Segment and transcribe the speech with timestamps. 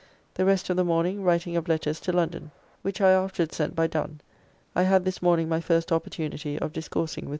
[0.33, 2.49] The rest of the morning writing of letters to London
[2.81, 4.19] which I afterwards sent by Dunne.
[4.75, 6.89] I had this morning my first opportunity of discoursing with Dr.
[6.89, 7.29] Clarke, [Timothy Clarke, M.
[7.29, 7.29] D.